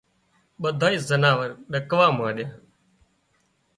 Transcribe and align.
ٻڌانئي 0.61 0.97
زناور 1.09 1.49
ڏڪوا 1.71 2.07
مانڏيا 2.17 2.47